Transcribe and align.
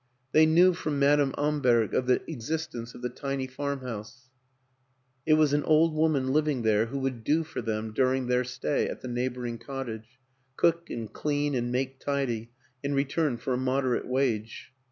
They 0.31 0.47
46 0.47 0.49
WILLIAM 0.49 0.57
AN 0.57 0.63
ENGLISHMAN 0.63 0.71
knew 0.71 0.73
from 0.73 0.99
Madame 0.99 1.35
Amberg 1.37 1.93
of 1.93 2.07
the 2.07 2.31
existence 2.31 2.95
of 2.95 3.03
the 3.03 3.09
tiny 3.09 3.45
farmhouse; 3.45 4.29
it 5.27 5.35
was 5.35 5.53
an 5.53 5.63
old 5.63 5.93
woman 5.93 6.33
living 6.33 6.63
there 6.63 6.87
who 6.87 6.97
would" 6.97 7.23
do" 7.23 7.43
for 7.43 7.61
them 7.61 7.93
during 7.93 8.25
their 8.25 8.43
stay 8.43 8.87
at 8.89 9.01
the 9.01 9.07
neighboring 9.07 9.59
cottage 9.59 10.19
cook 10.57 10.89
and 10.89 11.13
clean 11.13 11.53
and 11.53 11.71
make 11.71 11.99
tidy 11.99 12.49
in 12.81 12.95
return 12.95 13.37
for 13.37 13.53
a 13.53 13.57
moderate 13.57 14.07
wage. 14.07 14.73